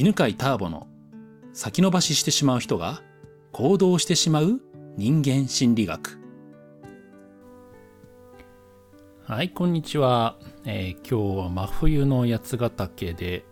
[0.00, 0.86] 犬飼ターボの
[1.52, 3.02] 先延ばししてしまう人が
[3.50, 4.60] 行動してしまう
[4.96, 6.20] 人間心理学。
[9.24, 13.44] はいこんにちは、えー、今日は真冬の八ヶ岳で、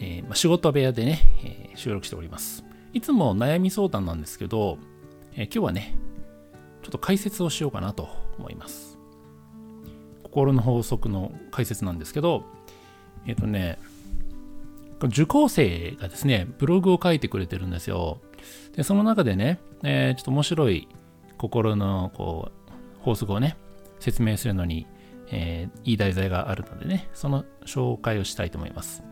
[0.00, 2.64] えーま、仕事部屋でね、えー、収録しております。
[2.94, 4.78] いつも悩み相談なんですけど、
[5.36, 5.94] え、今日はね
[6.82, 8.08] ちょっと解説をしようかなと
[8.38, 8.96] 思います。
[10.22, 12.44] 心の法則の解説なんですけど
[13.26, 13.78] えっ、とね
[15.06, 18.20] 受講生がですね、ブログを書いてくれてるんですよ。
[18.74, 20.88] で、その中でね、えー、ちょっと面白い
[21.36, 23.56] 心のこう法則をね、
[24.00, 24.86] 説明するのに、
[25.30, 29.04] えー、いい題材があるのでね、その紹介をしたいと思います。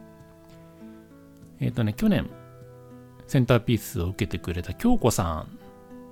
[1.60, 2.28] えっ、ー、とね、去年、
[3.26, 5.46] センターピースを受けてくれた京子さんっ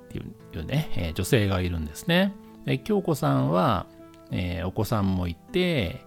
[0.09, 2.33] ていうね、えー、女性がいるんですね。
[2.64, 3.86] で京子さんは、
[4.30, 6.05] えー、お子さんもいて、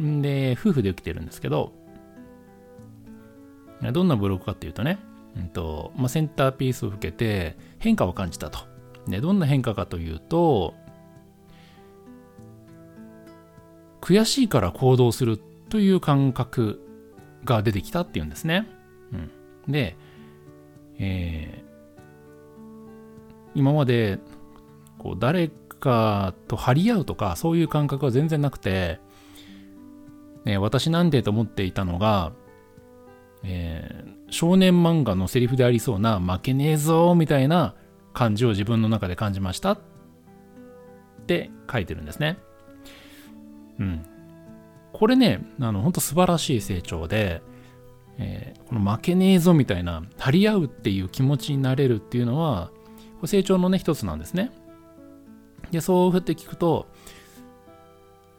[0.00, 1.72] んで、夫婦で受けてるんですけど、
[3.90, 4.98] どんなブログかっていうとね、
[5.36, 8.60] うんとまあ、センターピースを受けて変化を感じたと。
[9.08, 10.74] でどんな変化かというと、
[14.00, 15.38] 悔しいから行動する
[15.68, 16.80] という感覚
[17.44, 18.68] が出てきたっていうんですね。
[19.12, 19.16] う
[19.68, 19.96] ん、で、
[20.98, 24.18] えー、今まで
[24.98, 29.00] こう誰かと張り合うとかそういう感覚は全然なくて、
[30.44, 32.32] ね、私なんでと思っていたのが
[33.44, 37.74] えー、少年漫画のセリフでありそうな負けねえぞみたいな
[38.12, 39.78] 感じを自分の中で感じましたっ
[41.26, 42.38] て書いてるんですね。
[43.78, 44.06] うん。
[44.92, 47.42] これね、あの、本当素晴らしい成長で、
[48.18, 52.70] えー、この負けねえぞみたいな、張り合うっていう気持ちになれるっていうのは、
[53.24, 54.50] 成長のね、一つなんですね。
[55.70, 56.86] で、そうふって聞くと、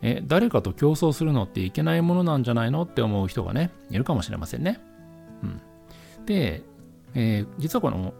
[0.01, 4.81] え、誰かと競争するのっていけないものなんじゃないのって思う人がね、いるかもしれませんね。
[6.25, 6.63] で、
[7.15, 8.13] えー、実はこの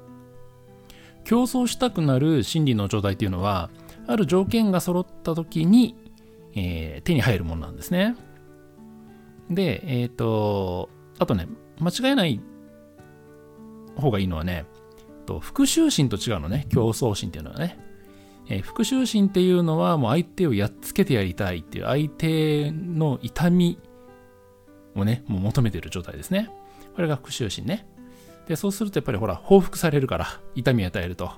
[1.23, 3.69] 競争したくなる心理の状態っていうのは
[4.07, 5.95] ある条件が揃った時に、
[6.55, 8.15] えー、手に入るものなんですね。
[9.49, 10.89] で、えっ、ー、と、
[11.19, 11.47] あとね、
[11.79, 12.41] 間違えない
[13.95, 14.65] 方がいいのはね、
[15.25, 17.79] と復讐心と違うのね、競争心っていうのはね。
[18.49, 23.79] えー、復讐心っていうのはもう相手をやっつけてやりたいっていう相手の痛み
[24.95, 26.49] をね、もう求めてる状態ですね。
[26.95, 27.87] これが復讐心ね。
[28.47, 31.31] で、そうするとやっぱりほら、報復されるから、痛みを与えると。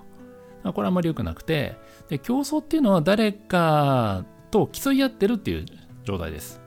[0.63, 1.77] これはあんまり良くなくて、
[2.09, 5.65] で、競争っていうのは誰かと競い合ってるっていう
[6.03, 6.61] 状態です。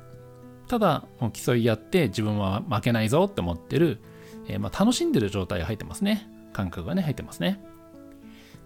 [0.69, 4.01] ただ、もう競い合って自分は負けないぞって思ってる、
[4.47, 6.29] えー、まあ楽しんでる状態が入ってますね。
[6.53, 7.61] 感覚がね、入ってますね。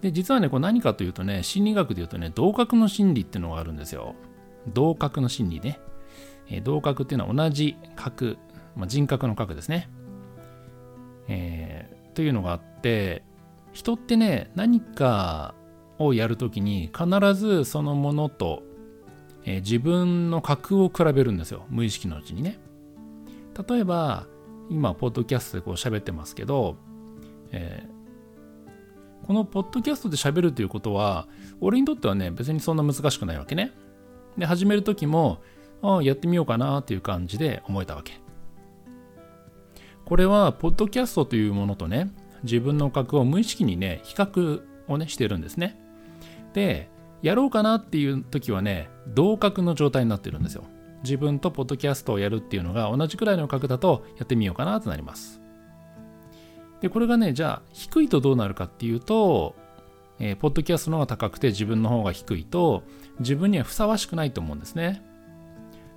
[0.02, 4.14] で、実はね、これ何かというとね、心理学で言うとね、同格の心理っていうのがあるんですよ。
[4.66, 5.80] 同格の心理ね。
[6.48, 8.36] えー、同格っていうのは同じ格、
[8.76, 9.88] まあ、人格の格ですね。
[11.34, 13.22] えー、というのがあって
[13.72, 15.54] 人ってね何か
[15.98, 18.62] をやるときに必ずそのものと、
[19.44, 21.64] えー、自分の格を比べるんですよ。
[21.70, 22.58] 無意識のうちにね。
[23.66, 24.26] 例えば
[24.68, 26.76] 今ポッドキャストでこう喋ってますけど、
[27.50, 31.28] えー、このポッドキャストで喋るということは
[31.62, 33.72] 俺にとってはね別にそんな難しくないわけね。
[34.36, 35.40] で始める時も
[35.80, 38.21] ああやってみようかなっていう感じで思えたわけ。
[40.12, 42.10] これは、ポッドキャストというものとね、
[42.42, 45.80] 自分の格を無意識にね、比較をね、してるんですね。
[46.52, 46.90] で、
[47.22, 50.64] やろうかなっていう時はね、同格の状態になってるんですよ。
[51.02, 55.40] 自分とポッドキャストをやるっていうのが同じくらいの格だとやってみようかなとなります。
[56.82, 59.56] で、これがね、じゃあ低いとどうなるかっていうと、
[60.18, 62.82] えー、ポッドキャストの方が高くて自分の方が低いと
[63.20, 65.02] 自分にはふさわしくないと思うんですね。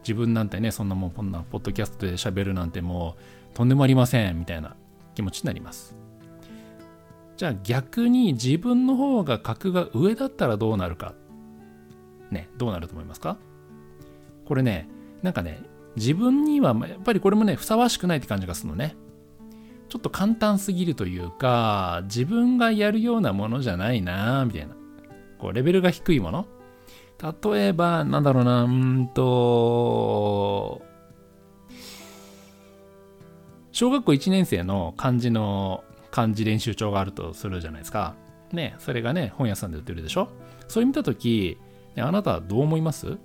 [0.04, 4.76] 自分なんてね、そんなもんこんなポッドキャストで喋るなんてもうとんでもありませんみたいな
[5.16, 5.96] 気持ちになります。
[7.38, 11.16] じゃあ逆に自分の方が格が上だったらどうなるか。
[12.32, 13.38] ねどうなると思いますか？
[14.46, 14.88] これね
[15.22, 15.62] なんかね
[15.96, 18.96] 自分にはやっぱりこれもねふさわしくないって感じがするのね。
[19.88, 24.76] ちょっと簡単すぎるというか自分がやるようなものじゃないなみたいな。
[25.38, 26.46] こうレベルが低いもの。
[27.44, 30.82] 例えばなんだろうなうんと
[33.76, 38.16] 小学校1年生の漢字の漢字練習帳があるとするじゃないですか。
[38.54, 40.30] ね、それがね、本屋さんで売ってるでしょ？
[40.70, 41.58] それ見たとき、
[41.94, 43.08] ね、あなたはどう思います？
[43.08, 43.18] なん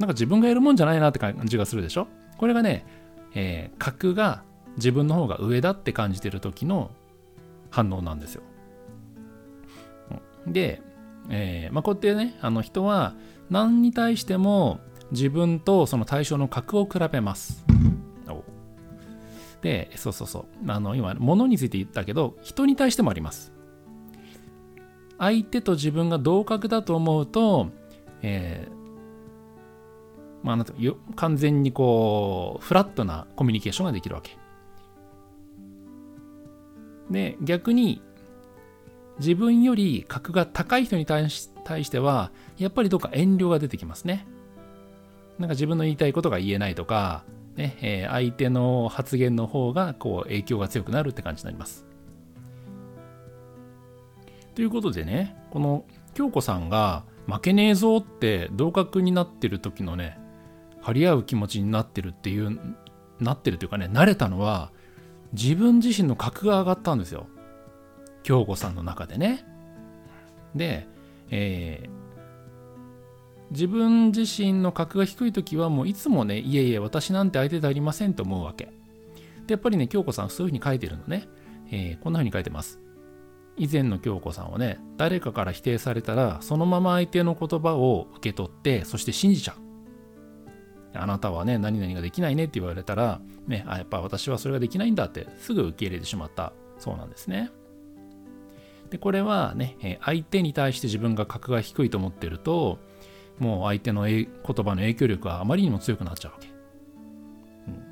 [0.00, 2.08] か自分がやるもんじゃないなって感じがするでしょ？
[2.38, 2.86] これがね、
[3.34, 4.42] えー、格が
[4.76, 6.92] 自分の方が上だって感じてる時の
[7.68, 8.42] 反応なんですよ。
[10.46, 10.80] で、
[11.28, 13.12] えー、まあ、こうやってね、あの人は
[13.50, 14.80] 何に対しても
[15.10, 17.66] 自分とその対象の格を比べます。
[19.62, 20.70] で、そうそうそう。
[20.70, 23.52] あの、今、物について言ったけど、人に対してもあります。
[25.18, 27.68] 相手と自分が同格だと思うと、
[28.22, 34.36] えー、まあ、なんてよ完全にこう、フラットなコミュニケーションができるわけ。
[37.08, 38.02] で、逆に、
[39.18, 44.26] 自分より格が高い人に対しては、やっぱりどっか遠慮が出てきますね。
[45.38, 47.24] なんか自分の言いたいことが言えないとか、
[47.56, 51.86] ねえー、相手の発言の方がこう影響が強くなるって感じになります。
[54.54, 55.84] ということでね、この
[56.14, 60.18] 京子さんが負けねえぞって同格になってる時のね、
[60.80, 62.58] 張り合う気持ちになってるっていう、
[63.20, 64.72] なってるというかね、慣れたのは
[65.32, 67.26] 自分自身の格が上がったんですよ。
[68.22, 69.44] 京子さんの中でね。
[70.54, 70.86] で、
[71.30, 72.01] えー、
[73.52, 78.64] 自分自身の格が低い時はもういつもね、いえいえ、私なんて相手でありませんと思うわけ。
[79.46, 81.28] で、やっぱりね、京子さんそういうふうに書いてるのね。
[81.70, 82.80] えー、こんなふうに書いてます。
[83.56, 89.62] 以前の京子さんはね、誰かから否定されたら、そのまま相手の言葉を受け取って、そして信じちゃう。
[90.94, 97.50] あなたはね、何々ができないねって言われたら、ね、あ、やっぱ私はそれができないんだってすぐ受け入れてしまったそうなんですね。
[98.90, 102.78] で、これはね、相手に対して自分が格が低いと思ってると、
[103.42, 106.46] もう相手の言葉の影響力があまりにも強くなっちゃうわけ。
[106.46, 107.82] うん、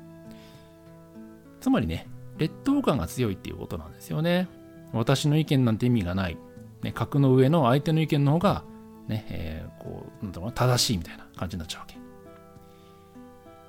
[1.59, 2.07] つまりね、
[2.37, 4.47] 劣等感が強いっていうことなんですよね。
[4.93, 6.37] 私の意見なんて意味がない。
[6.83, 8.63] ね、格の上の相手の意見の方が、
[9.09, 11.97] ね、えー、こう、なんだろう正しいみたいな感じになっちゃうわけ。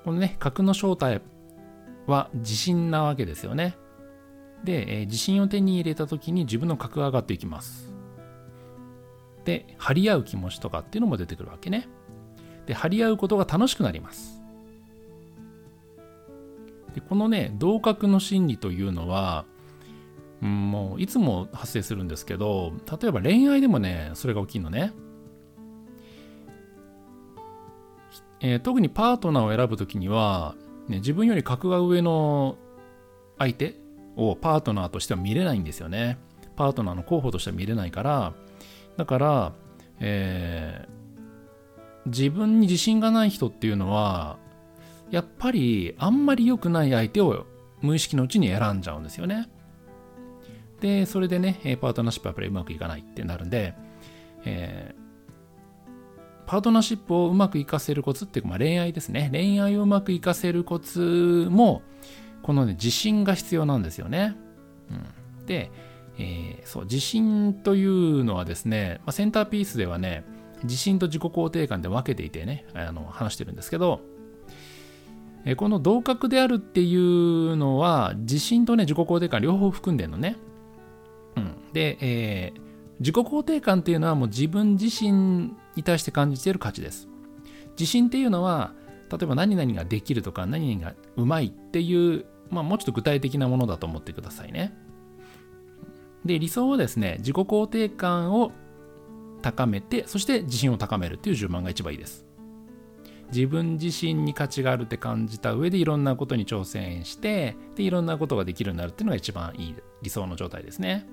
[0.05, 1.21] このね、格の正体
[2.07, 3.75] は自信なわけですよね。
[4.63, 7.92] で、えー、自信を手に入れた時に自分の格が上がっていきます。
[9.45, 11.87] で張り合う気持ちとかっていうのも出てくるわけね。
[12.65, 14.41] で張り合うことが楽しくなります。
[16.95, 19.45] でこのね同格の心理というのは、
[20.41, 24.93] うん、もういつも発生するんですけど例えば恋愛でもねそれが起きるのね。
[28.45, 30.55] えー、特にパートナーを選ぶときには、
[30.89, 32.57] ね、自分より格が上の
[33.39, 33.75] 相手
[34.17, 36.17] をパートナーとしては見れないんですよね。
[36.57, 38.33] パートナーの候補としては見れないから、
[38.97, 39.53] だから、
[39.99, 44.37] えー、自分に自信がない人っていうのは、
[45.09, 47.45] やっぱりあんまり良くない相手を
[47.81, 49.49] 無意識のうちに選んじゃうんですよね。
[50.81, 53.73] で、それでね、パートナーシップはやっぱりうまくいかないってなるんで、
[54.43, 55.03] えー、
[56.45, 59.29] パートナーシップをうまくいかせるコツっていうか、まあ、恋愛ですね。
[59.31, 61.83] 恋愛をうまくいかせるコツも、
[62.41, 64.35] このね、自信が必要なんですよね。
[65.39, 65.71] うん、で、
[66.17, 70.23] えー、そう自信というのはですね、まあ、センターピースではね
[70.63, 74.01] 自信と自己肯定感で分けていてねあの話してるんですけど、
[75.45, 80.37] えー、この同格であるっていうのは自信とね自己肯定感両方含んでるのね、
[81.35, 82.61] うん、で、えー、
[82.99, 87.07] 自己肯定感っていうのはもう自分自身に対して感じている価値です。
[87.71, 88.73] 自信っていうのは
[89.11, 94.73] 例えば何々ができるとか何々がうまいっていう、まあ、もうちょっと具体的なものだと思ってくださいね。
[96.25, 98.51] で、理想はですね、自己肯定感を
[99.41, 102.25] 高めて、そして自信を高めるっていう順番が一番いいです。
[103.33, 111.07] 自分自身に価値があるって感じた上でいろんなことに挑戦してでいろんなことができるようになるっていうのが一番いい理想の状態ですね。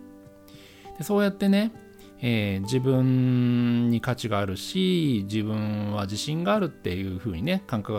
[0.98, 1.72] でそうやってね、
[2.20, 7.94] えー、自分に価値があるし自分は自信があるっていう風にね感覚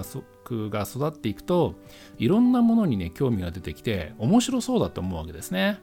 [0.70, 1.74] が育っていくと
[2.20, 5.80] いろんなものにね興味が出てきて面白そうだと思うわけですね。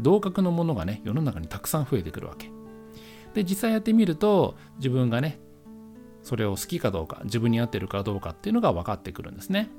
[0.00, 2.50] 同格のものがね、世の中にたくさん増えてくるわけ。
[3.34, 5.38] で、実際やってみると、自分がね、
[6.22, 9.70] それを好きかどうか、自分に合ってるかどうかっていうのが分かってくるんですね。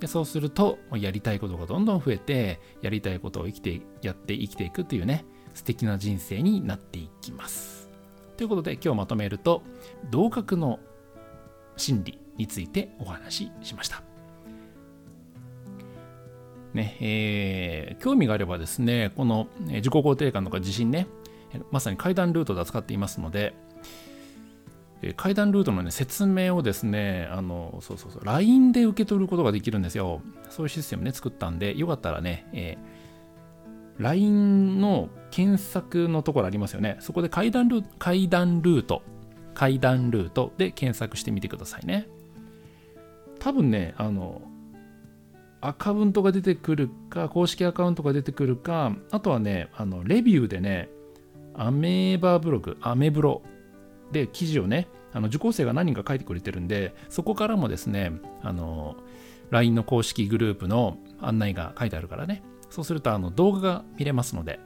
[0.00, 7.88] でそうすると、やりたいことがどんどん増えて、やりたいことを生きて、やって生きていくっていうね、素敵な人生になっていきます。
[8.36, 9.62] ということで、今日まとめると、
[10.10, 10.80] 同格の
[11.76, 14.05] 心理についてお話ししました。
[16.76, 21.08] ね、えー、興味があればですね、この自己肯定感とか自信ね、
[21.72, 23.54] まさに階段ルートで扱っていますので、
[25.16, 30.22] 階段ルートの、ね、説明をですね、あの、そうそうそう、LINE で受け取ることができるんですよ。
[30.48, 36.96] そういうシステムね、作ったんで、よかったらね、えー、LINE の検索のところありますよね。
[37.00, 39.02] そこで階段ル階段ルート、
[39.54, 42.08] 階段ルートで検索してみてくださいね。
[43.38, 44.42] 多分ね、あの、
[45.66, 50.88] アカウントが出てくるか、公式アカウントが出てくるか、あとはね、あのレビューでね、
[51.54, 53.42] アメーバーブログ、アメブロ
[54.12, 58.94] で記事をね、あの受講生が何人か書いてくれてるんで、そこからもですね、あの
[59.50, 62.44] LINE の公式グループの案内が書いてあるからね。
[62.70, 64.60] そうするとあの動画が見れますので、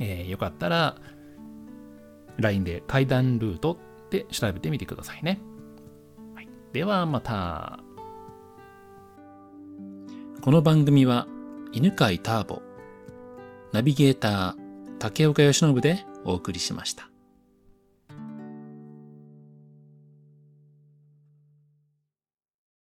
[0.00, 0.96] えー、よかったら
[2.38, 5.40] LINE で階段ルートって調べてみてくださいね。
[6.34, 7.78] はい、ではまた。
[10.42, 11.26] この番組は
[11.70, 12.62] 犬飼ターボ、
[13.72, 14.54] ナビゲーター
[14.98, 17.09] 竹岡義信でお送りしました。